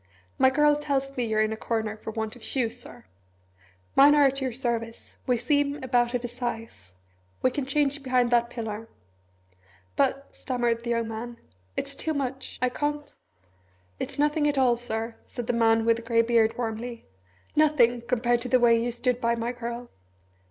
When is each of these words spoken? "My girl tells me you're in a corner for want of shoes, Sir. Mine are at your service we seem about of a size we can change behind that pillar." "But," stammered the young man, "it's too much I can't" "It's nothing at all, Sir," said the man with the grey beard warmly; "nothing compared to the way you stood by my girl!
"My 0.39 0.49
girl 0.49 0.75
tells 0.75 1.15
me 1.15 1.25
you're 1.25 1.43
in 1.43 1.53
a 1.53 1.55
corner 1.55 1.95
for 1.95 2.09
want 2.09 2.35
of 2.35 2.43
shoes, 2.43 2.79
Sir. 2.81 3.05
Mine 3.95 4.15
are 4.15 4.25
at 4.25 4.41
your 4.41 4.51
service 4.51 5.17
we 5.27 5.37
seem 5.37 5.75
about 5.83 6.15
of 6.15 6.23
a 6.23 6.27
size 6.27 6.93
we 7.43 7.51
can 7.51 7.67
change 7.67 8.01
behind 8.01 8.31
that 8.31 8.49
pillar." 8.49 8.89
"But," 9.95 10.27
stammered 10.35 10.83
the 10.83 10.89
young 10.89 11.07
man, 11.07 11.37
"it's 11.77 11.93
too 11.95 12.15
much 12.15 12.57
I 12.63 12.69
can't" 12.69 13.13
"It's 13.99 14.17
nothing 14.17 14.47
at 14.47 14.57
all, 14.57 14.75
Sir," 14.75 15.17
said 15.27 15.45
the 15.45 15.53
man 15.53 15.85
with 15.85 15.97
the 15.97 16.01
grey 16.01 16.23
beard 16.23 16.57
warmly; 16.57 17.05
"nothing 17.55 18.01
compared 18.01 18.41
to 18.41 18.49
the 18.49 18.59
way 18.59 18.81
you 18.83 18.89
stood 18.91 19.21
by 19.21 19.35
my 19.35 19.51
girl! 19.51 19.91